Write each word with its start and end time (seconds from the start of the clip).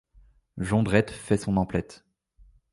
Jondrette 0.57 1.11
fait 1.11 1.37
son 1.37 1.57
emplette 1.57 2.03